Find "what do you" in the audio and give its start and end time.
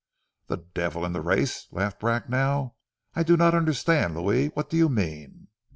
4.47-4.89